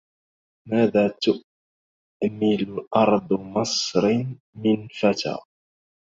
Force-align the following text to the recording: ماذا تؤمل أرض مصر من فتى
ماذا 0.67 1.07
تؤمل 2.23 2.87
أرض 2.95 3.33
مصر 3.33 4.07
من 4.55 4.87
فتى 4.99 5.37